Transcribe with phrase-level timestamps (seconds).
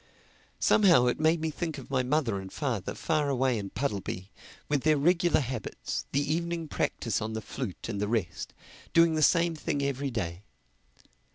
[0.59, 4.31] Somehow it made me think of my mother and father far away in Puddleby,
[4.67, 9.53] with their regular habits, the evening practise on the flute and the rest—doing the same
[9.53, 10.41] thing every day.